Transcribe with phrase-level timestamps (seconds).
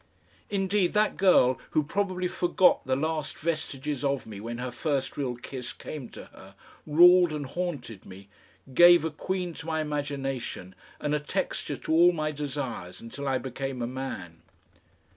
[0.49, 5.35] Indeed that girl, who probably forgot the last vestiges of me when her first real
[5.35, 6.55] kiss came to her,
[6.87, 8.27] ruled and haunted me,
[8.73, 13.37] gave a Queen to my imagination and a texture to all my desires until I
[13.37, 14.41] became a man.